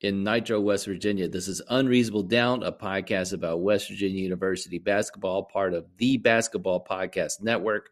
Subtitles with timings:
[0.00, 1.28] in Nitro, West Virginia.
[1.28, 6.84] This is Unreasonable Doubt, a podcast about West Virginia University basketball, part of the Basketball
[6.84, 7.90] Podcast Network.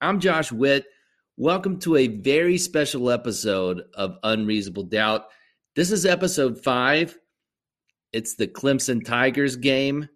[0.00, 0.86] I'm Josh Witt.
[1.36, 5.26] Welcome to a very special episode of Unreasonable Doubt.
[5.76, 7.16] This is episode five.
[8.12, 10.08] It's the Clemson Tigers game.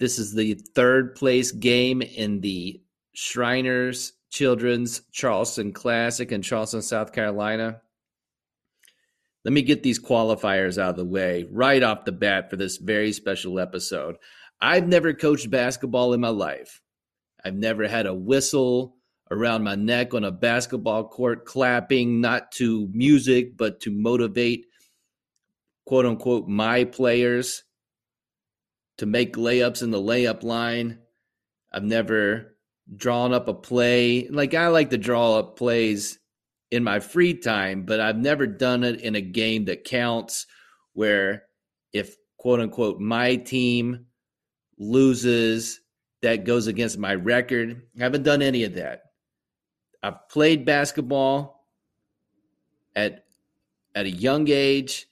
[0.00, 2.82] This is the third place game in the
[3.14, 7.80] Shriners Children's Charleston Classic in Charleston, South Carolina.
[9.48, 12.76] Let me get these qualifiers out of the way right off the bat for this
[12.76, 14.16] very special episode.
[14.60, 16.82] I've never coached basketball in my life.
[17.42, 18.96] I've never had a whistle
[19.30, 24.66] around my neck on a basketball court clapping, not to music, but to motivate,
[25.86, 27.64] quote unquote, my players
[28.98, 30.98] to make layups in the layup line.
[31.72, 32.54] I've never
[32.94, 34.28] drawn up a play.
[34.28, 36.18] Like I like to draw up plays
[36.70, 40.46] in my free time, but I've never done it in a game that counts
[40.92, 41.44] where
[41.92, 44.06] if quote unquote my team
[44.78, 45.80] loses,
[46.22, 47.82] that goes against my record.
[47.98, 49.02] I haven't done any of that.
[50.02, 51.66] I've played basketball
[52.94, 53.24] at
[53.94, 55.06] at a young age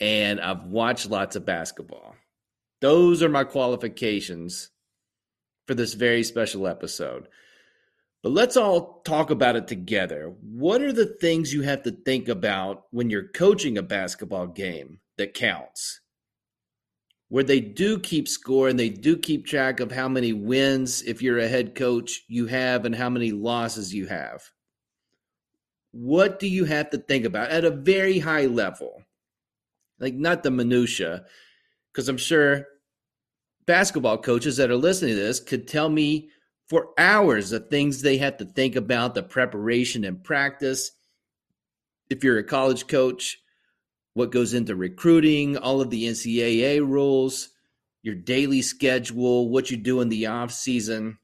[0.00, 2.14] and I've watched lots of basketball.
[2.80, 4.70] Those are my qualifications
[5.66, 7.28] for this very special episode.
[8.22, 10.34] But let's all talk about it together.
[10.42, 14.98] What are the things you have to think about when you're coaching a basketball game
[15.18, 16.00] that counts?
[17.28, 21.22] Where they do keep score and they do keep track of how many wins, if
[21.22, 24.42] you're a head coach, you have and how many losses you have.
[25.92, 29.02] What do you have to think about at a very high level?
[30.00, 31.24] Like, not the minutia,
[31.92, 32.66] because I'm sure
[33.66, 36.30] basketball coaches that are listening to this could tell me
[36.68, 40.92] for hours the things they have to think about, the preparation and practice.
[42.10, 43.38] If you're a college coach,
[44.14, 47.50] what goes into recruiting, all of the NCAA rules,
[48.02, 51.18] your daily schedule, what you do in the off season,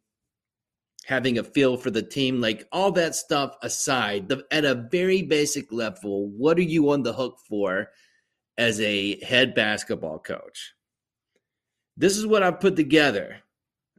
[1.07, 5.23] having a feel for the team, like all that stuff aside, the, at a very
[5.23, 7.89] basic level, what are you on the hook for
[8.57, 10.75] as a head basketball coach?
[11.97, 13.37] this is what I've put together.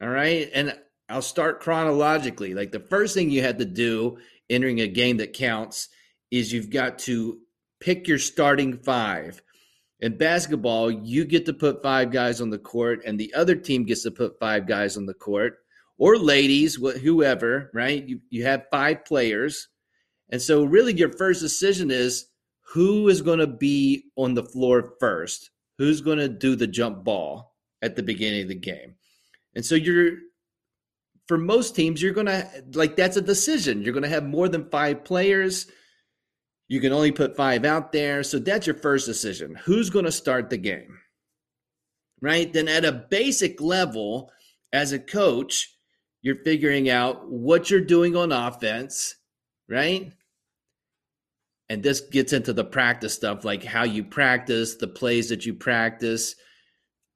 [0.02, 0.50] All right.
[0.52, 0.78] And
[1.08, 2.54] I'll start chronologically.
[2.54, 4.18] Like the first thing you had to do
[4.50, 5.88] entering a game that counts
[6.30, 7.38] is you've got to
[7.80, 9.42] pick your starting five.
[10.00, 13.84] In basketball, you get to put five guys on the court, and the other team
[13.84, 15.58] gets to put five guys on the court,
[15.96, 18.04] or ladies, whoever, right?
[18.06, 19.68] You, you have five players.
[20.28, 22.26] And so, really, your first decision is
[22.74, 25.50] who is going to be on the floor first?
[25.78, 27.56] Who's going to do the jump ball?
[27.82, 28.94] at the beginning of the game.
[29.54, 30.18] And so you're
[31.26, 33.82] for most teams you're going to like that's a decision.
[33.82, 35.66] You're going to have more than 5 players.
[36.68, 38.22] You can only put 5 out there.
[38.22, 39.54] So that's your first decision.
[39.64, 40.98] Who's going to start the game?
[42.20, 42.52] Right?
[42.52, 44.30] Then at a basic level
[44.72, 45.74] as a coach,
[46.22, 49.14] you're figuring out what you're doing on offense,
[49.68, 50.12] right?
[51.68, 55.54] And this gets into the practice stuff like how you practice, the plays that you
[55.54, 56.34] practice,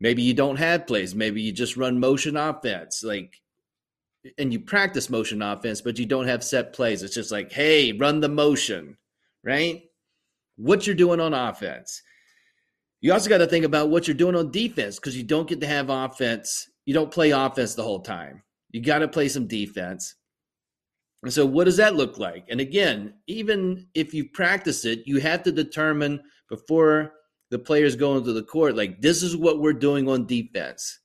[0.01, 1.15] Maybe you don't have plays.
[1.15, 3.05] Maybe you just run motion offense.
[3.05, 3.41] Like,
[4.39, 7.03] and you practice motion offense, but you don't have set plays.
[7.03, 8.97] It's just like, hey, run the motion,
[9.45, 9.83] right?
[10.57, 12.03] What you're doing on offense.
[13.01, 15.61] You also got to think about what you're doing on defense because you don't get
[15.61, 16.69] to have offense.
[16.85, 18.43] You don't play offense the whole time.
[18.73, 20.15] You got to play some defense.
[21.23, 22.45] And so, what does that look like?
[22.49, 27.13] And again, even if you practice it, you have to determine before
[27.51, 31.01] the players go into the court like this is what we're doing on defense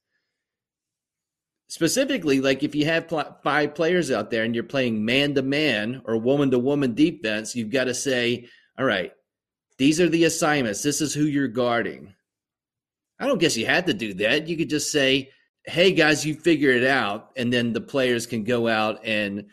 [1.75, 5.42] specifically like if you have pl- five players out there and you're playing man to
[5.42, 8.48] man or woman to woman defense you've got to say
[8.80, 9.12] all right
[9.77, 12.13] these are the assignments this is who you're guarding
[13.19, 15.30] i don't guess you had to do that you could just say
[15.66, 19.45] hey guys you figure it out and then the players can go out and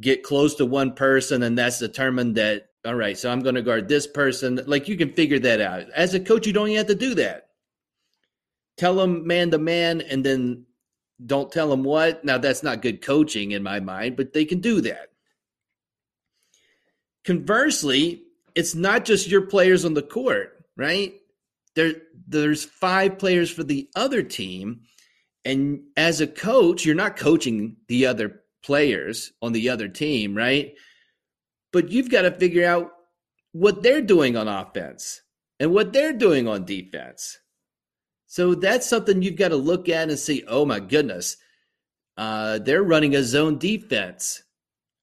[0.00, 3.62] get close to one person and that's determined that all right, so I'm going to
[3.62, 4.60] guard this person.
[4.66, 5.88] Like you can figure that out.
[5.94, 7.50] As a coach, you don't even have to do that.
[8.76, 10.66] Tell them man to man and then
[11.26, 12.24] don't tell them what.
[12.24, 15.10] Now, that's not good coaching in my mind, but they can do that.
[17.24, 18.22] Conversely,
[18.54, 21.14] it's not just your players on the court, right?
[21.74, 21.94] there
[22.26, 24.80] there's five players for the other team
[25.44, 30.74] and as a coach you're not coaching the other players on the other team right
[31.72, 32.90] but you've got to figure out
[33.52, 35.22] what they're doing on offense
[35.60, 37.38] and what they're doing on defense
[38.32, 41.36] so that's something you've got to look at and see oh my goodness
[42.16, 44.42] uh, they're running a zone defense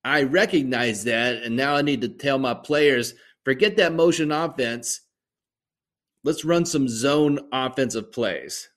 [0.04, 5.02] i recognize that and now i need to tell my players forget that motion offense
[6.24, 8.70] let's run some zone offensive plays.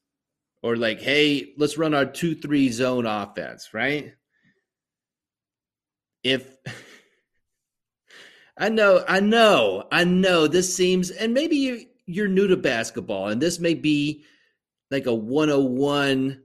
[0.62, 4.12] Or like, hey, let's run our 2 3 zone offense, right?
[6.22, 6.55] If
[8.56, 13.28] I know, I know, I know this seems, and maybe you, you're new to basketball,
[13.28, 14.25] and this may be
[14.93, 16.43] like a 101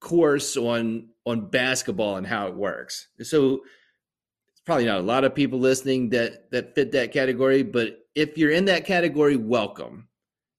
[0.00, 3.08] course on on basketball and how it works.
[3.22, 3.60] So
[4.52, 8.38] it's probably not a lot of people listening that that fit that category, but if
[8.38, 10.08] you're in that category, welcome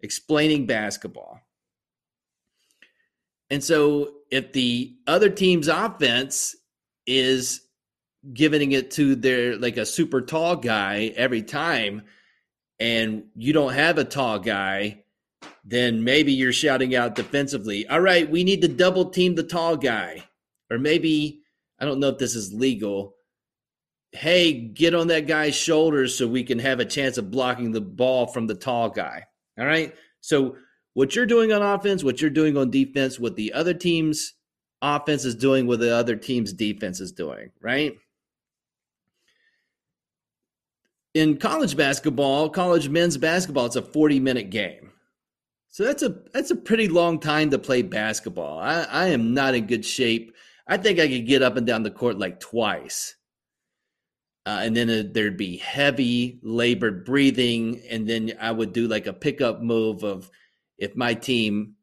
[0.01, 1.39] explaining basketball.
[3.49, 6.55] And so if the other team's offense
[7.05, 7.61] is
[8.33, 12.03] giving it to their like a super tall guy every time
[12.79, 15.02] and you don't have a tall guy,
[15.63, 19.77] then maybe you're shouting out defensively, all right, we need to double team the tall
[19.77, 20.23] guy.
[20.69, 21.41] Or maybe,
[21.79, 23.15] I don't know if this is legal.
[24.11, 27.81] Hey, get on that guy's shoulders so we can have a chance of blocking the
[27.81, 29.25] ball from the tall guy.
[29.57, 29.93] All right.
[30.21, 30.57] So
[30.93, 34.33] what you're doing on offense, what you're doing on defense, what the other team's
[34.81, 37.95] offense is doing, what the other team's defense is doing, right?
[41.13, 44.92] In college basketball, college men's basketball, it's a 40 minute game.
[45.73, 48.59] So that's a that's a pretty long time to play basketball.
[48.59, 50.35] I, I am not in good shape.
[50.67, 53.15] I think I could get up and down the court like twice.
[54.45, 59.13] Uh, and then there'd be heavy labored breathing and then i would do like a
[59.13, 60.29] pickup move of
[60.77, 61.75] if my team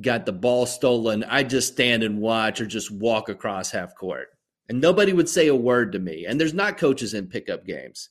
[0.00, 4.28] got the ball stolen i'd just stand and watch or just walk across half court
[4.68, 8.10] and nobody would say a word to me and there's not coaches in pickup games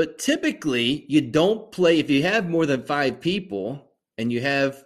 [0.00, 4.82] but typically you don't play if you have more than five people and you have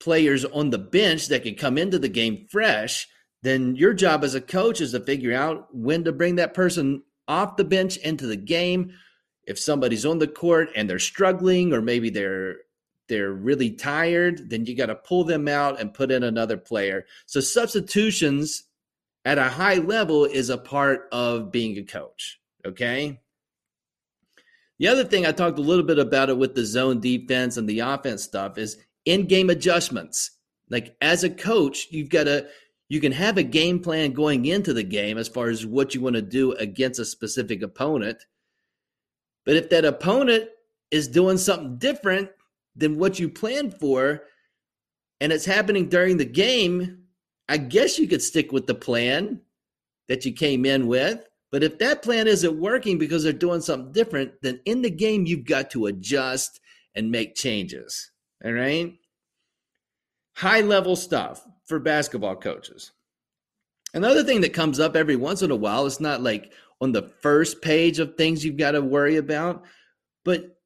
[0.00, 3.06] players on the bench that can come into the game fresh
[3.42, 7.02] then your job as a coach is to figure out when to bring that person
[7.30, 8.92] off the bench into the game.
[9.44, 12.56] If somebody's on the court and they're struggling or maybe they're
[13.08, 17.06] they're really tired, then you got to pull them out and put in another player.
[17.26, 18.64] So substitutions
[19.24, 23.20] at a high level is a part of being a coach, okay?
[24.80, 27.68] The other thing I talked a little bit about it with the zone defense and
[27.68, 30.30] the offense stuff is in-game adjustments.
[30.70, 32.48] Like as a coach, you've got to
[32.88, 36.00] you can have a game plan going into the game as far as what you
[36.00, 38.24] want to do against a specific opponent.
[39.44, 40.48] But if that opponent
[40.90, 42.30] is doing something different
[42.74, 44.22] than what you planned for,
[45.20, 47.04] and it's happening during the game,
[47.48, 49.42] I guess you could stick with the plan
[50.08, 51.20] that you came in with.
[51.50, 55.26] But if that plan isn't working because they're doing something different, then in the game,
[55.26, 56.60] you've got to adjust
[56.94, 58.10] and make changes.
[58.44, 58.94] All right.
[60.36, 62.92] High level stuff for basketball coaches.
[63.92, 67.10] Another thing that comes up every once in a while, it's not like on the
[67.20, 69.64] first page of things you've got to worry about,
[70.24, 70.56] but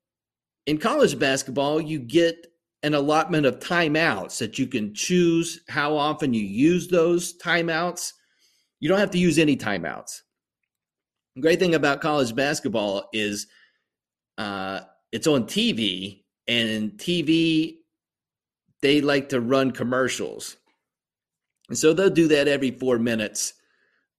[0.66, 2.46] in college basketball, you get
[2.82, 8.12] an allotment of timeouts that you can choose how often you use those timeouts.
[8.80, 10.20] You don't have to use any timeouts.
[11.40, 13.48] Great thing about college basketball is
[14.38, 17.76] uh, it's on TV, and TV,
[18.82, 20.56] they like to run commercials.
[21.68, 23.54] And so they'll do that every four minutes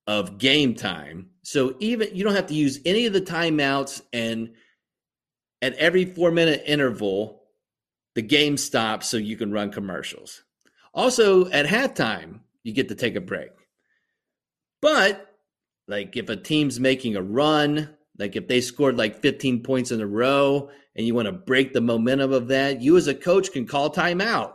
[0.08, 1.30] of game time.
[1.44, 4.54] So even you don't have to use any of the timeouts, and
[5.62, 7.44] at every four minute interval,
[8.16, 10.44] the game stops so you can run commercials.
[10.94, 13.52] Also, at halftime, you get to take a break.
[14.82, 15.35] But
[15.88, 20.02] like if a team's making a run, like if they scored like 15 points in
[20.02, 23.52] a row and you want to break the momentum of that, you as a coach
[23.52, 24.54] can call timeout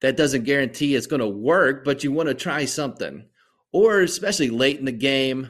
[0.00, 3.24] that doesn't guarantee it's going to work, but you want to try something.
[3.72, 5.48] Or especially late in the game,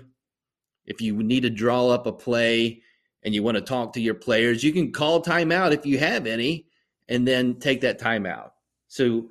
[0.86, 2.82] if you need to draw up a play
[3.24, 6.26] and you want to talk to your players, you can call timeout if you have
[6.26, 6.68] any
[7.08, 8.50] and then take that timeout.
[8.86, 9.28] So,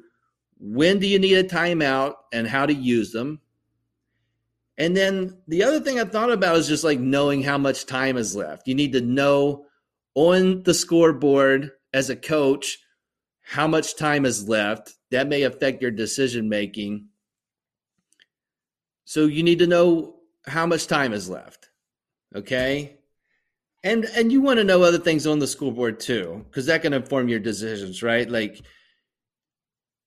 [0.59, 3.39] when do you need a timeout and how to use them?
[4.77, 8.17] And then the other thing I thought about is just like knowing how much time
[8.17, 8.67] is left.
[8.67, 9.65] You need to know
[10.15, 12.79] on the scoreboard as a coach
[13.43, 14.93] how much time is left.
[15.11, 17.07] That may affect your decision making.
[19.05, 20.15] So you need to know
[20.47, 21.69] how much time is left.
[22.35, 22.97] Okay.
[23.83, 26.93] And and you want to know other things on the scoreboard too, because that can
[26.93, 28.29] inform your decisions, right?
[28.29, 28.61] Like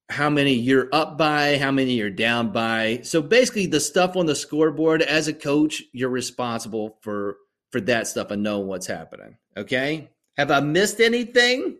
[0.09, 3.01] how many you're up by, how many you're down by.
[3.03, 7.37] So basically the stuff on the scoreboard as a coach, you're responsible for
[7.71, 9.37] for that stuff and knowing what's happening.
[9.57, 10.09] Okay?
[10.37, 11.77] Have I missed anything?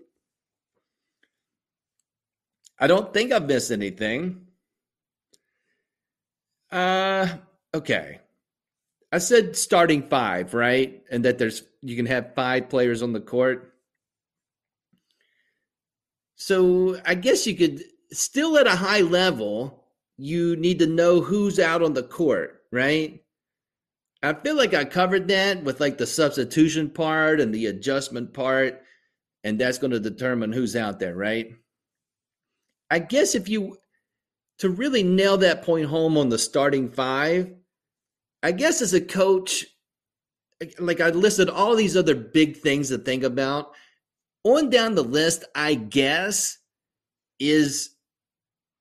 [2.79, 4.47] I don't think I've missed anything.
[6.71, 7.29] Uh
[7.73, 8.21] okay.
[9.13, 11.03] I said starting five, right?
[11.11, 13.73] And that there's you can have five players on the court.
[16.35, 17.83] So I guess you could
[18.17, 19.85] still at a high level,
[20.17, 23.23] you need to know who's out on the court, right?
[24.23, 28.83] I feel like I covered that with like the substitution part and the adjustment part,
[29.45, 31.53] and that's going to determine who's out there, right?
[32.91, 33.77] I guess if you
[34.59, 37.53] to really nail that point home on the starting five,
[38.43, 39.67] I guess as a coach,
[40.79, 43.73] like I listed all these other big things to think about.
[44.45, 46.59] On down the list, I guess,
[47.39, 47.96] is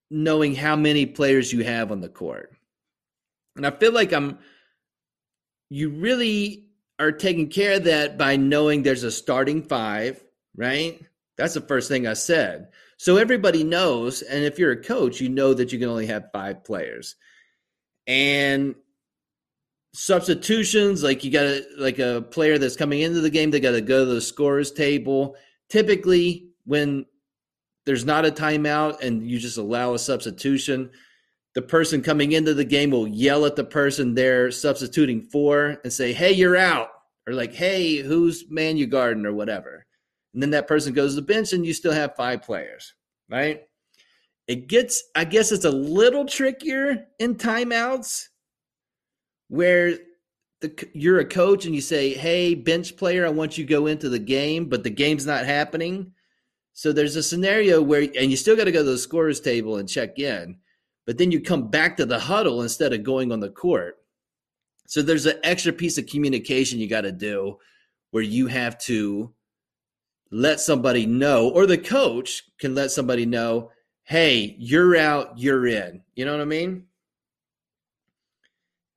[0.10, 2.54] knowing how many players you have on the court.
[3.56, 4.40] And I feel like I'm
[5.70, 6.66] you really
[7.00, 10.24] are taking care of that by knowing there's a starting five,
[10.56, 11.02] right?
[11.38, 12.70] That's the first thing I said.
[12.98, 16.32] So everybody knows, and if you're a coach, you know that you can only have
[16.32, 17.16] five players.
[18.08, 18.76] And
[19.94, 23.72] substitutions, like you got to like a player that's coming into the game, they got
[23.72, 25.36] to go to the scorers table.
[25.70, 27.06] Typically, when
[27.86, 30.90] there's not a timeout and you just allow a substitution,
[31.54, 35.94] the person coming into the game will yell at the person they're substituting for and
[35.94, 36.90] say, "Hey, you're out,"
[37.28, 39.86] or like, "Hey, who's man you guarding?" or whatever.
[40.34, 42.94] And then that person goes to the bench, and you still have five players,
[43.30, 43.62] right?
[44.48, 48.28] It gets, I guess, it's a little trickier in timeouts
[49.48, 49.98] where
[50.60, 53.88] the, you're a coach and you say, "Hey, bench player, I want you to go
[53.88, 56.12] into the game," but the game's not happening.
[56.76, 59.78] So there's a scenario where, and you still got to go to the scorers table
[59.78, 60.60] and check in
[61.06, 63.98] but then you come back to the huddle instead of going on the court.
[64.88, 67.58] So there's an extra piece of communication you got to do
[68.12, 69.34] where you have to
[70.32, 73.72] let somebody know, or the coach can let somebody know,
[74.04, 76.02] hey, you're out, you're in.
[76.16, 76.86] You know what I mean?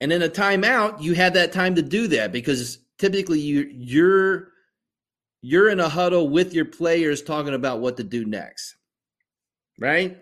[0.00, 4.52] And in a timeout, you have that time to do that because typically you you're
[5.42, 8.76] you're in a huddle with your players talking about what to do next.
[9.78, 10.18] Right?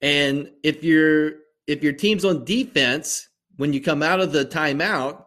[0.00, 1.32] And if your
[1.66, 5.24] if your team's on defense when you come out of the timeout,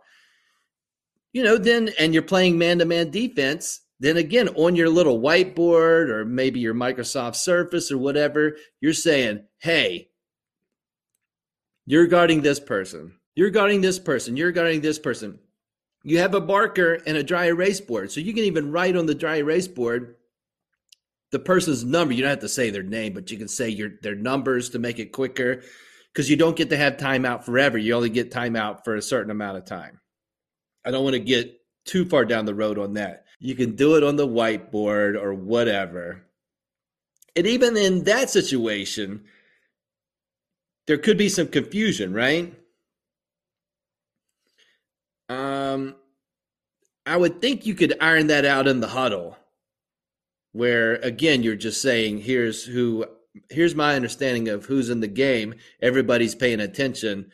[1.34, 5.20] you know, then and you're playing man to man defense, then again on your little
[5.20, 10.10] whiteboard or maybe your Microsoft Surface or whatever, you're saying, "Hey,
[11.86, 13.14] you're guarding this person.
[13.36, 14.38] You're guarding this person.
[14.38, 15.40] You're guarding this person."
[16.08, 19.08] You have a marker and a dry erase board, so you can even write on
[19.08, 20.16] the dry erase board
[21.32, 22.14] the person's number.
[22.14, 24.80] You don't have to say their name, but you can say your their numbers to
[24.80, 25.64] make it quicker
[26.14, 27.78] because you don't get to have timeout forever.
[27.78, 30.00] You only get timeout for a certain amount of time.
[30.86, 33.26] I don't want to get too far down the road on that.
[33.42, 36.24] You can do it on the whiteboard or whatever.
[37.36, 39.26] And even in that situation,
[40.86, 42.54] there could be some confusion, right?
[45.30, 45.96] Um,
[47.06, 49.38] I would think you could iron that out in the huddle
[50.52, 53.06] where again you're just saying here's who
[53.50, 55.56] here's my understanding of who's in the game.
[55.82, 57.32] Everybody's paying attention.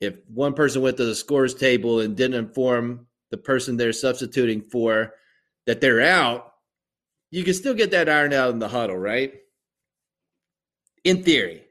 [0.00, 4.62] If one person went to the scores table and didn't inform the person they're substituting
[4.62, 5.14] for
[5.66, 6.52] that they're out
[7.30, 9.34] you can still get that ironed out in the huddle right?
[11.02, 11.62] In theory.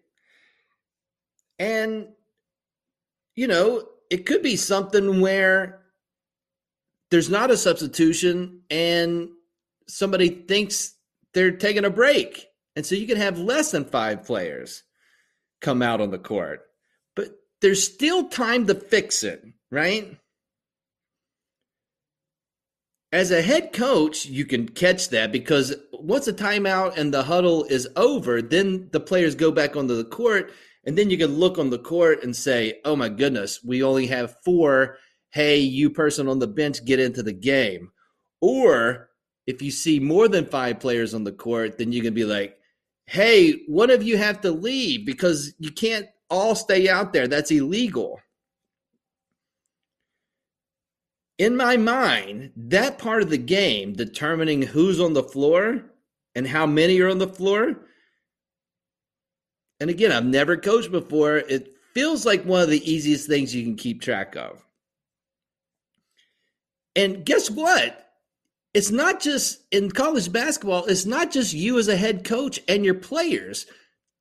[1.57, 2.09] And
[3.35, 5.81] you know it could be something where
[7.09, 9.29] there's not a substitution and
[9.87, 10.93] somebody thinks
[11.33, 12.45] they're taking a break.
[12.75, 14.83] And so you can have less than five players
[15.61, 16.61] come out on the court.
[17.15, 17.29] But
[17.61, 20.15] there's still time to fix it, right?
[23.11, 27.63] As a head coach, you can catch that because once the timeout and the huddle
[27.63, 30.51] is over, then the players go back onto the court.
[30.85, 34.07] And then you can look on the court and say, oh my goodness, we only
[34.07, 34.97] have four.
[35.31, 37.91] Hey, you person on the bench, get into the game.
[38.41, 39.09] Or
[39.47, 42.57] if you see more than five players on the court, then you can be like,
[43.05, 47.27] hey, one of you have to leave because you can't all stay out there.
[47.27, 48.19] That's illegal.
[51.37, 55.83] In my mind, that part of the game, determining who's on the floor
[56.35, 57.75] and how many are on the floor,
[59.83, 63.63] and again, I've never coached before, it feels like one of the easiest things you
[63.63, 64.63] can keep track of.
[66.95, 68.11] And guess what?
[68.73, 72.85] It's not just in college basketball, it's not just you as a head coach and
[72.85, 73.65] your players.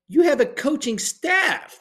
[0.08, 1.80] You have a coaching staff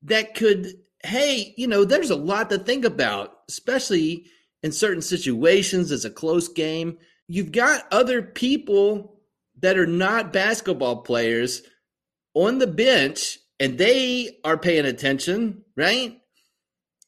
[0.00, 0.68] that could,
[1.04, 4.24] hey, you know, there's a lot to think about, especially
[4.62, 5.92] in certain situations.
[5.92, 6.96] It's a close game.
[7.28, 9.20] You've got other people
[9.60, 11.60] that are not basketball players
[12.34, 16.18] on the bench and they are paying attention, right?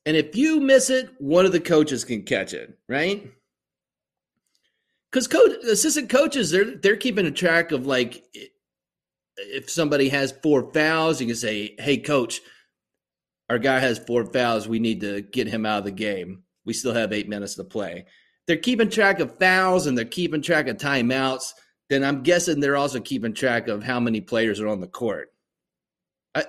[0.07, 3.31] And if you miss it, one of the coaches can catch it, right?
[5.11, 8.25] Because coach, assistant coaches, they're they're keeping a track of like
[9.37, 12.40] if somebody has four fouls, you can say, "Hey, coach,
[13.49, 14.69] our guy has four fouls.
[14.69, 16.43] We need to get him out of the game.
[16.64, 18.07] We still have eight minutes to play."
[18.47, 21.52] They're keeping track of fouls and they're keeping track of timeouts.
[21.91, 25.33] Then I'm guessing they're also keeping track of how many players are on the court.
[26.35, 26.45] I,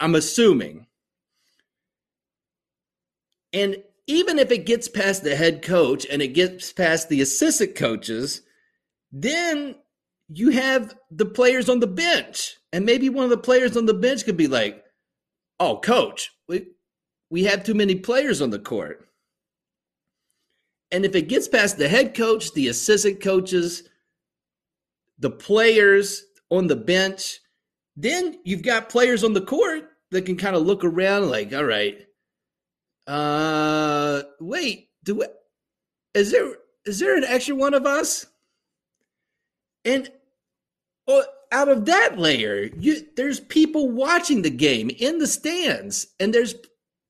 [0.00, 0.86] I'm assuming
[3.52, 7.74] and even if it gets past the head coach and it gets past the assistant
[7.74, 8.42] coaches,
[9.12, 9.76] then
[10.28, 12.56] you have the players on the bench.
[12.72, 14.84] And maybe one of the players on the bench could be like,
[15.60, 16.66] oh, coach, we,
[17.30, 19.08] we have too many players on the court.
[20.90, 23.82] And if it gets past the head coach, the assistant coaches,
[25.18, 27.40] the players on the bench,
[27.96, 31.64] then you've got players on the court that can kind of look around like, all
[31.64, 32.06] right,
[33.06, 35.26] uh, wait, do we,
[36.14, 36.52] is there
[36.84, 38.26] is there an extra one of us?
[39.84, 40.10] And
[41.06, 46.32] oh, out of that layer, you there's people watching the game in the stands, and
[46.32, 46.54] there's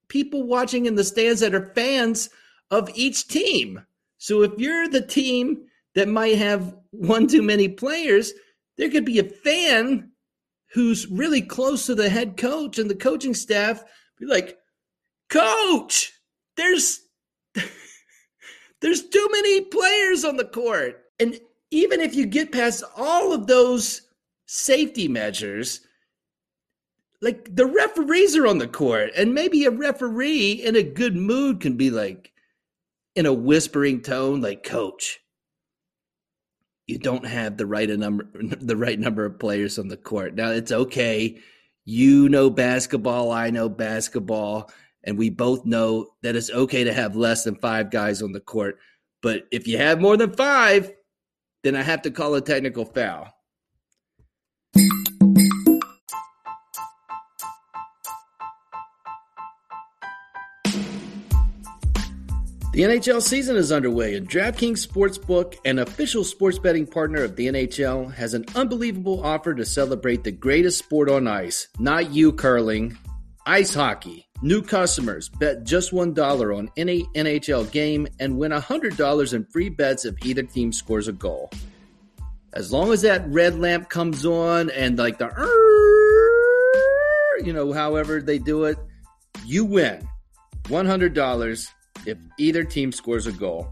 [0.08, 2.30] people watching in the stands that are fans
[2.70, 3.84] of each team.
[4.18, 8.32] So if you're the team that might have one too many players,
[8.76, 10.12] there could be a fan
[10.72, 13.82] who's really close to the head coach and the coaching staff
[14.18, 14.58] be like,
[15.28, 16.12] Coach,
[16.56, 17.00] there's
[18.80, 21.02] there's too many players on the court.
[21.18, 21.38] And
[21.70, 24.02] even if you get past all of those
[24.46, 25.80] safety measures,
[27.20, 31.60] like the referees are on the court, and maybe a referee in a good mood
[31.60, 32.32] can be like,
[33.18, 35.18] in a whispering tone, like, Coach,
[36.88, 40.34] you don't have the right number the right number of players on the court.
[40.34, 41.38] Now it's okay.
[41.84, 44.70] You know basketball, I know basketball
[45.04, 48.40] and we both know that it's okay to have less than five guys on the
[48.40, 48.78] court.
[49.22, 50.92] But if you have more than five,
[51.62, 53.32] then I have to call a technical foul.
[62.78, 67.48] The NHL season is underway, and DraftKings Sportsbook, an official sports betting partner of the
[67.48, 71.66] NHL, has an unbelievable offer to celebrate the greatest sport on ice.
[71.80, 72.96] Not you, curling,
[73.44, 74.28] ice hockey.
[74.42, 80.04] New customers bet just $1 on any NHL game and win $100 in free bets
[80.04, 81.50] if either team scores a goal.
[82.52, 85.26] As long as that red lamp comes on and like the,
[87.44, 88.78] you know, however they do it,
[89.44, 90.08] you win
[90.66, 91.68] $100
[92.06, 93.68] if either team scores a goal.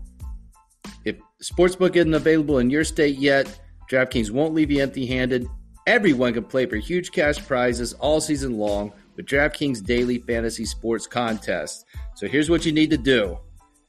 [1.05, 3.61] If Sportsbook isn't available in your state yet,
[3.91, 5.47] DraftKings won't leave you empty handed.
[5.87, 11.07] Everyone can play for huge cash prizes all season long with DraftKings Daily Fantasy Sports
[11.07, 11.85] Contest.
[12.17, 13.39] So here's what you need to do.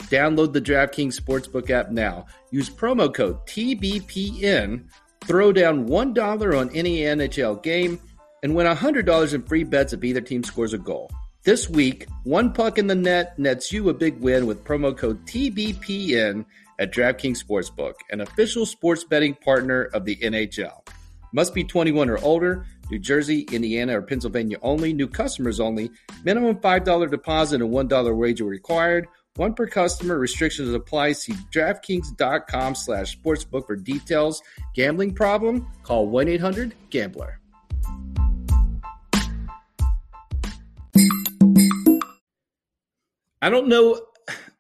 [0.04, 2.28] Download the DraftKings Sportsbook app now.
[2.52, 4.86] Use promo code TBPN.
[5.26, 8.00] Throw down $1 on any NHL game
[8.44, 11.10] and win $100 in free bets if either team scores a goal.
[11.48, 15.26] This week, one puck in the net nets you a big win with promo code
[15.26, 16.44] TBPN
[16.78, 20.86] at DraftKings Sportsbook, an official sports betting partner of the NHL.
[21.32, 22.66] Must be 21 or older.
[22.92, 24.92] New Jersey, Indiana, or Pennsylvania only.
[24.92, 25.90] New customers only.
[26.26, 29.08] Minimum $5 deposit and $1 wager required.
[29.38, 30.20] One per customer.
[30.20, 31.14] Restrictions apply.
[31.14, 34.42] See DraftKings.com slash sportsbook for details.
[34.76, 35.66] Gambling problem?
[35.84, 37.40] Call 1-800-GAMBLER.
[43.42, 44.02] I don't know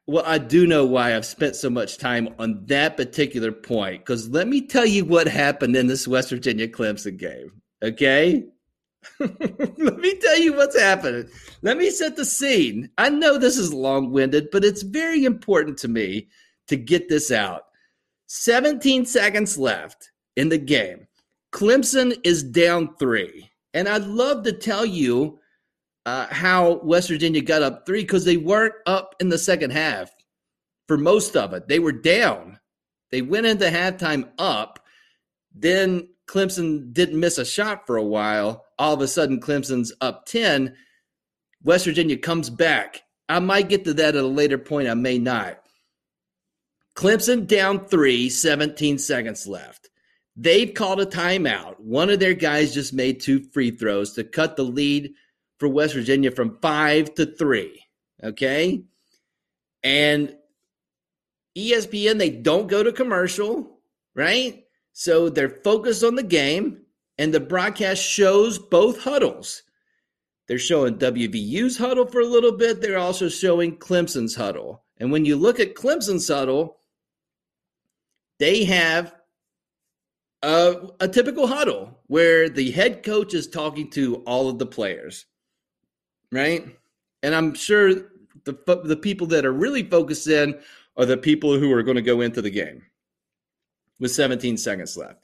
[0.07, 4.05] well, I do know why I've spent so much time on that particular point.
[4.05, 7.61] Because let me tell you what happened in this West Virginia Clemson game.
[7.83, 8.45] Okay?
[9.19, 11.29] let me tell you what's happening.
[11.61, 12.89] Let me set the scene.
[12.97, 16.29] I know this is long winded, but it's very important to me
[16.69, 17.63] to get this out.
[18.27, 21.07] 17 seconds left in the game.
[21.51, 23.49] Clemson is down three.
[23.73, 25.39] And I'd love to tell you
[26.07, 30.09] uh, how West Virginia got up three because they weren't up in the second half
[30.87, 31.67] for most of it.
[31.67, 32.59] They were down.
[33.11, 34.79] They went into halftime up.
[35.53, 38.63] Then Clemson didn't miss a shot for a while.
[38.79, 40.73] All of a sudden, Clemson's up 10.
[41.63, 43.01] West Virginia comes back.
[43.27, 44.87] I might get to that at a later point.
[44.87, 45.59] I may not.
[46.95, 49.89] Clemson down three, 17 seconds left.
[50.37, 51.81] They've called a timeout.
[51.81, 55.13] One of their guys just made two free throws to cut the lead
[55.59, 57.83] for West Virginia from five to three.
[58.23, 58.83] Okay.
[59.83, 60.35] And
[61.57, 63.79] ESPN, they don't go to commercial,
[64.15, 64.63] right?
[64.93, 66.81] So they're focused on the game,
[67.17, 69.63] and the broadcast shows both huddles.
[70.47, 72.81] They're showing WVU's huddle for a little bit.
[72.81, 74.83] They're also showing Clemson's huddle.
[74.97, 76.77] And when you look at Clemson's huddle,
[78.39, 79.13] they have
[80.41, 85.25] a, a typical huddle where the head coach is talking to all of the players,
[86.31, 86.65] right?
[87.23, 87.93] And I'm sure
[88.45, 90.59] the the people that are really focused in
[90.95, 92.83] are the people who are going to go into the game
[93.99, 95.19] with 17 seconds left.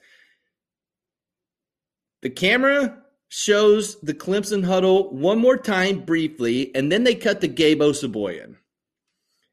[2.22, 7.48] The camera shows the Clemson huddle one more time briefly, and then they cut to
[7.48, 8.56] Gabe Osabuohien.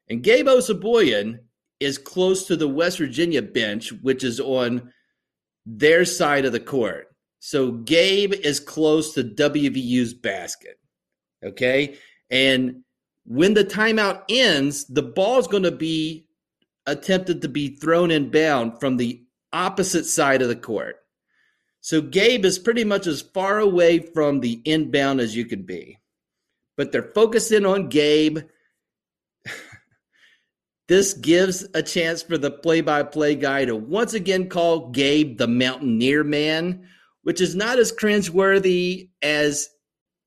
[0.09, 1.39] And Gabe Osabuohien
[1.79, 4.91] is close to the West Virginia bench, which is on
[5.65, 7.07] their side of the court.
[7.39, 10.79] So Gabe is close to WVU's basket.
[11.43, 11.97] Okay.
[12.29, 12.83] And
[13.25, 16.27] when the timeout ends, the ball is going to be
[16.85, 19.23] attempted to be thrown in bound from the
[19.53, 20.97] opposite side of the court.
[21.81, 25.97] So Gabe is pretty much as far away from the inbound as you could be.
[26.77, 28.39] But they're focused in on Gabe.
[30.87, 35.37] this gives a chance for the play by play guy to once again call Gabe
[35.37, 36.87] the Mountaineer Man,
[37.23, 39.69] which is not as cringeworthy as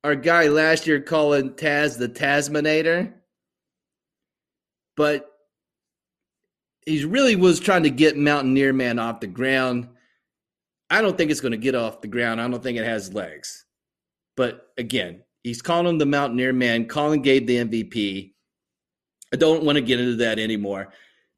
[0.05, 3.13] our guy last year calling Taz the Tasmanator.
[4.97, 5.29] But
[6.87, 9.89] he really was trying to get Mountaineer Man off the ground.
[10.91, 12.41] I don't think it's going to get off the ground.
[12.41, 13.65] I don't think it has legs.
[14.37, 18.33] But again, he's calling him the Mountaineer Man, calling Gabe the MVP.
[19.33, 20.93] I don't want to get into that anymore.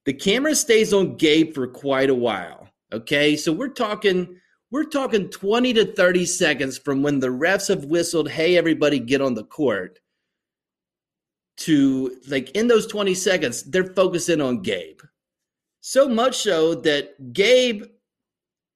[0.05, 2.69] The camera stays on Gabe for quite a while.
[2.93, 4.37] Okay, so we're talking
[4.77, 9.23] we're talking 20 to 30 seconds from when the refs have whistled, hey, everybody get
[9.23, 10.01] on the court,
[11.57, 15.01] to like in those 20 seconds, they're focusing on Gabe.
[15.81, 17.85] So much so that Gabe,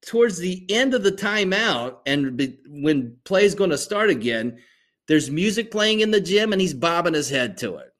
[0.06, 4.58] towards the end of the timeout, and be, when play is going to start again,
[5.06, 7.92] there's music playing in the gym and he's bobbing his head to it.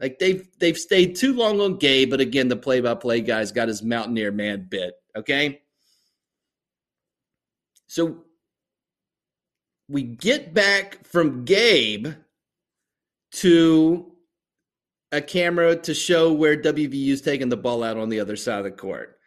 [0.00, 3.82] Like they've they've stayed too long on Gabe, but again, the play-by-play guy's got his
[3.82, 4.94] mountaineer man bit.
[5.14, 5.61] Okay.
[7.92, 8.24] So
[9.86, 12.06] we get back from Gabe
[13.32, 14.12] to
[15.12, 18.64] a camera to show where WVU's taking the ball out on the other side of
[18.64, 19.18] the court.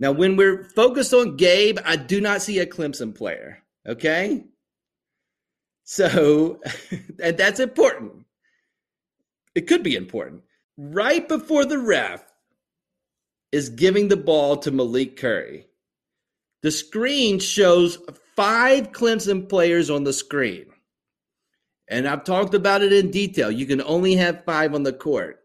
[0.00, 3.62] Now, when we're focused on Gabe, I do not see a Clemson player.
[3.86, 4.44] Okay.
[5.84, 6.60] So,
[7.22, 8.26] and that's important.
[9.54, 10.42] It could be important.
[10.76, 12.24] Right before the ref
[13.52, 15.68] is giving the ball to Malik Curry,
[16.62, 17.98] the screen shows
[18.36, 20.66] five Clemson players on the screen.
[21.88, 23.50] And I've talked about it in detail.
[23.50, 25.40] You can only have five on the court.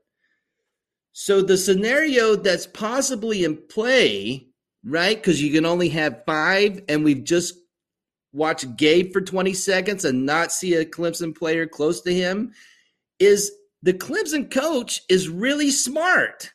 [1.14, 4.48] So the scenario that's possibly in play,
[4.84, 5.16] right?
[5.16, 7.56] Because you can only have five, and we've just
[8.34, 12.52] watched Gabe for 20 seconds and not see a Clemson player close to him,
[13.18, 13.52] is
[13.82, 16.52] the Clemson coach is really smart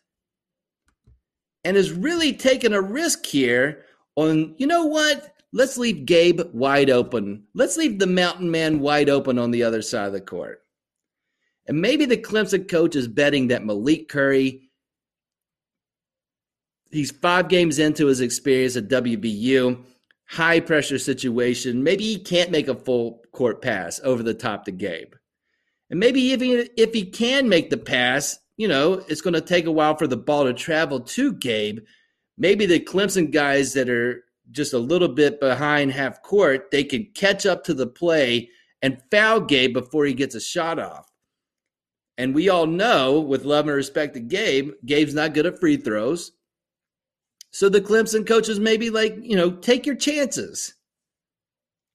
[1.64, 3.84] and is really taking a risk here
[4.16, 5.34] on, you know what?
[5.52, 7.44] Let's leave Gabe wide open.
[7.54, 10.62] Let's leave the mountain man wide open on the other side of the court.
[11.66, 14.70] And maybe the Clemson coach is betting that Malik Curry,
[16.90, 19.82] he's five games into his experience at WVU,
[20.26, 21.82] high pressure situation.
[21.82, 25.14] Maybe he can't make a full court pass over the top to Gabe.
[25.90, 29.66] And maybe even if he can make the pass, you know, it's going to take
[29.66, 31.80] a while for the ball to travel to Gabe.
[32.40, 37.06] Maybe the Clemson guys that are just a little bit behind half court, they can
[37.14, 38.48] catch up to the play
[38.80, 41.06] and foul Gabe before he gets a shot off.
[42.16, 45.76] And we all know, with love and respect to Gabe, Gabe's not good at free
[45.76, 46.32] throws.
[47.50, 50.72] So the Clemson coaches maybe like, you know, take your chances.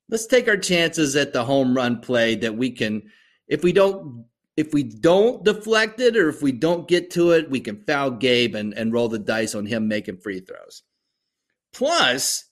[0.09, 3.01] Let's take our chances at the home run play that we can,
[3.47, 4.25] if we don't
[4.57, 8.11] if we don't deflect it or if we don't get to it, we can foul
[8.11, 10.83] Gabe and, and roll the dice on him making free throws.
[11.73, 12.45] Plus,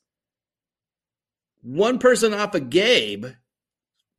[1.62, 3.28] one person off of Gabe,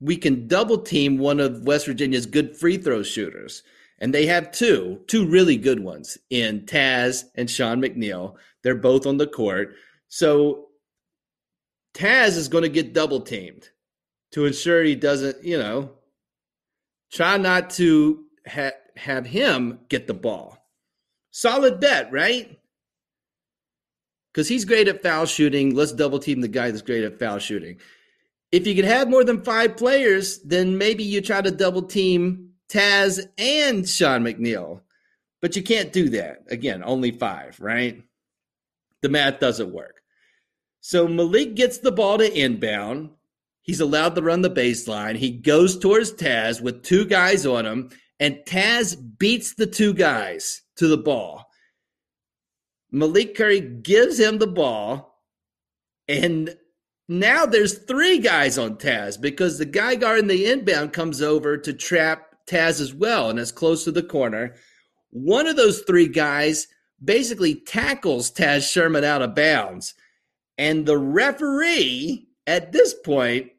[0.00, 3.62] we can double team one of West Virginia's good free throw shooters.
[3.98, 8.34] And they have two, two really good ones in Taz and Sean McNeil.
[8.62, 9.74] They're both on the court.
[10.08, 10.68] So
[11.94, 13.68] Taz is going to get double teamed
[14.32, 15.92] to ensure he doesn't, you know,
[17.14, 20.58] try not to ha- have him get the ball.
[21.30, 22.58] Solid bet, right?
[24.34, 25.74] because he's great at foul shooting.
[25.74, 27.78] Let's double team the guy that's great at foul shooting.
[28.50, 32.50] If you can have more than five players, then maybe you try to double team
[32.68, 34.80] Taz and Sean McNeil.
[35.40, 36.44] But you can't do that.
[36.48, 38.02] Again, only five, right?
[39.02, 40.00] The math doesn't work.
[40.80, 43.10] So Malik gets the ball to inbound.
[43.64, 45.16] He's allowed to run the baseline.
[45.16, 47.88] He goes towards Taz with two guys on him,
[48.20, 51.46] and Taz beats the two guys to the ball.
[52.92, 55.18] Malik Curry gives him the ball,
[56.06, 56.54] and
[57.08, 61.72] now there's three guys on Taz because the guy guarding the inbound comes over to
[61.72, 64.56] trap Taz as well, and it's close to the corner.
[65.08, 66.66] One of those three guys
[67.02, 69.94] basically tackles Taz Sherman out of bounds,
[70.58, 73.52] and the referee at this point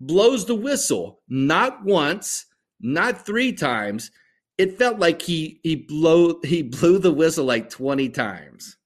[0.00, 2.46] blows the whistle not once,
[2.80, 4.10] not three times,
[4.58, 8.76] it felt like he he blow he blew the whistle like 20 times.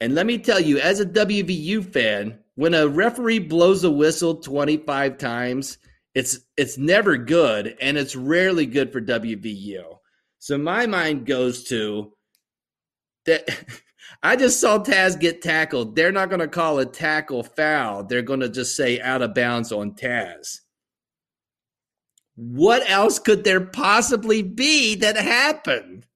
[0.00, 4.36] And let me tell you, as a WVU fan, when a referee blows a whistle
[4.36, 5.78] 25 times,
[6.14, 9.84] it's it's never good and it's rarely good for WVU.
[10.38, 12.12] So my mind goes to
[13.26, 13.48] that
[14.26, 15.94] I just saw Taz get tackled.
[15.94, 18.02] They're not going to call a tackle foul.
[18.02, 20.62] They're going to just say out of bounds on Taz.
[22.34, 26.06] What else could there possibly be that happened?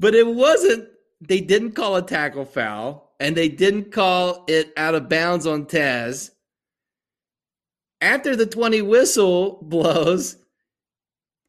[0.00, 0.88] But it wasn't,
[1.20, 5.66] they didn't call a tackle foul and they didn't call it out of bounds on
[5.66, 6.32] Taz.
[8.00, 10.38] After the 20 whistle blows,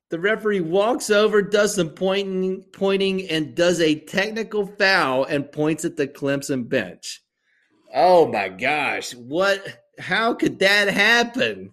[0.10, 5.86] the referee walks over, does some pointing, pointing, and does a technical foul and points
[5.86, 7.22] at the Clemson bench.
[7.94, 9.62] Oh my gosh, what
[10.00, 11.72] how could that happen?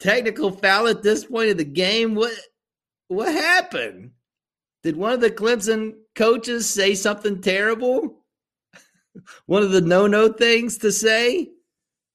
[0.00, 2.14] Technical foul at this point of the game?
[2.14, 2.32] What
[3.08, 4.12] what happened?
[4.82, 8.24] Did one of the Clemson coaches say something terrible?
[9.46, 11.50] one of the no-no things to say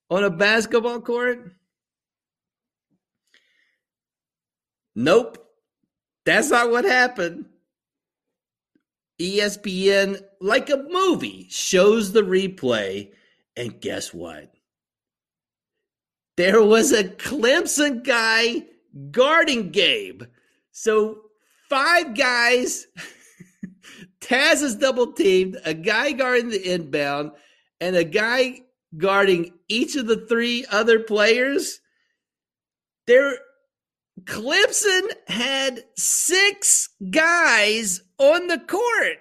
[0.10, 1.52] on a basketball court?
[4.96, 5.38] Nope.
[6.26, 7.46] That's not what happened.
[9.20, 13.12] ESPN, like a movie, shows the replay,
[13.56, 14.52] and guess what?
[16.42, 18.64] there was a Clemson guy
[19.12, 20.24] guarding Gabe.
[20.72, 21.20] So
[21.70, 22.88] five guys,
[24.22, 27.34] Taz is double teamed, a guy guarding the inbound,
[27.80, 28.62] and a guy
[28.98, 31.80] guarding each of the three other players.
[33.06, 33.38] There,
[34.26, 39.18] Clemson had six guys on the court.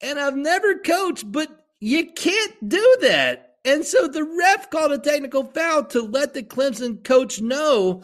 [0.00, 3.56] And I've never coached, but you can't do that.
[3.64, 8.02] And so the ref called a technical foul to let the Clemson coach know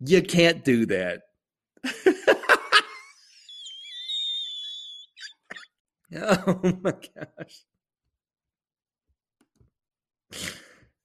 [0.00, 1.22] you can't do that.
[6.16, 7.64] oh my gosh.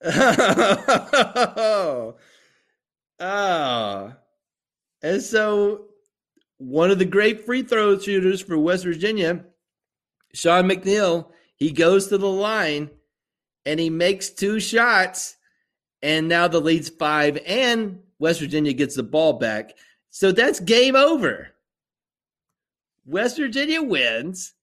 [0.06, 2.16] Oh.
[3.20, 4.13] oh.
[5.02, 5.86] And so
[6.58, 9.46] one of the great free throw shooters for West Virginia,
[10.34, 12.89] Sean McNeil, he goes to the line
[13.66, 15.38] and he makes two shots,
[16.02, 19.74] and now the lead's five, and West Virginia gets the ball back.
[20.10, 21.50] So that's game over.
[23.06, 24.54] West Virginia wins.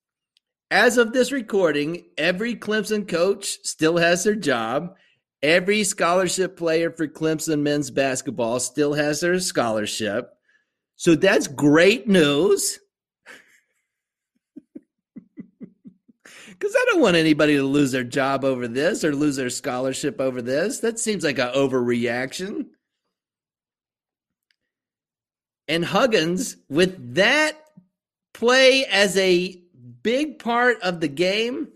[0.71, 4.95] As of this recording, every Clemson coach still has their job.
[5.43, 10.31] Every scholarship player for Clemson men's basketball still has their scholarship.
[10.97, 12.79] So that's great news.
[16.61, 20.21] because I don't want anybody to lose their job over this or lose their scholarship
[20.21, 20.81] over this.
[20.81, 22.67] That seems like an overreaction.
[25.69, 27.57] And Huggins, with that
[28.35, 29.63] play as a
[30.03, 31.69] big part of the game,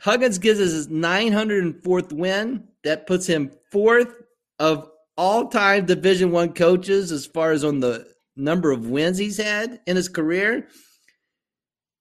[0.00, 2.64] Huggins gives us his 904th win.
[2.84, 4.14] That puts him fourth
[4.58, 8.06] of all-time Division One coaches as far as on the
[8.36, 10.68] number of wins he's had in his career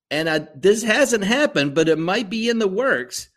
[0.09, 3.29] and I, this hasn't happened, but it might be in the works.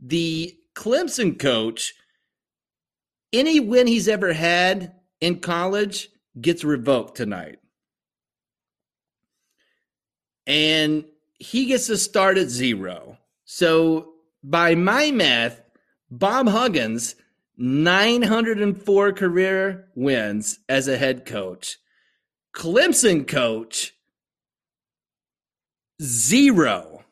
[0.00, 1.94] The Clemson coach,
[3.32, 6.08] any win he's ever had in college
[6.40, 7.58] gets revoked tonight.
[10.46, 11.04] And
[11.38, 13.18] he gets to start at zero.
[13.46, 15.62] So, by my math,
[16.10, 17.14] Bob Huggins,
[17.56, 21.78] 904 career wins as a head coach.
[22.54, 23.94] Clemson coach,
[26.02, 27.04] Zero.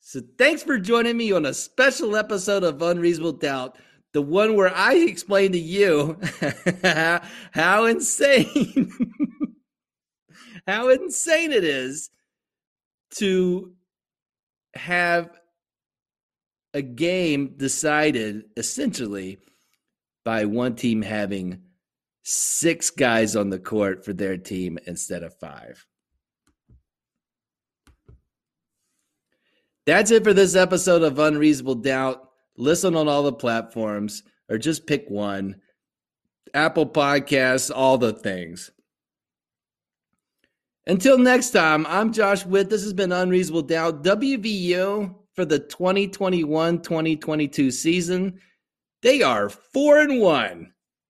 [0.00, 3.76] So thanks for joining me on a special episode of Unreasonable Doubt.
[4.12, 6.18] the one where I explain to you
[7.54, 8.92] how insane,
[10.66, 12.10] how insane it is
[13.16, 13.72] to
[14.74, 15.30] have
[16.74, 19.38] a game decided essentially
[20.24, 21.62] by one team having
[22.22, 25.84] six guys on the court for their team instead of five.
[29.84, 32.28] That's it for this episode of Unreasonable Doubt.
[32.56, 35.56] Listen on all the platforms or just pick one
[36.54, 38.70] Apple Podcasts, all the things.
[40.86, 42.68] Until next time, I'm Josh Witt.
[42.68, 44.02] This has been Unreasonable Doubt.
[44.02, 48.40] WVU for the 2021 2022 season.
[49.00, 50.71] They are four and one.